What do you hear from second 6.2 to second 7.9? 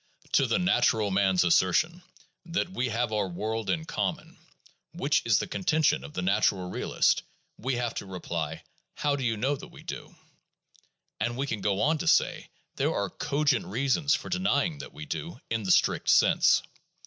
"natural" realist— we